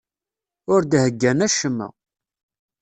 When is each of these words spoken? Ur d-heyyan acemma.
Ur 0.73 0.81
d-heyyan 0.83 1.45
acemma. 1.45 1.87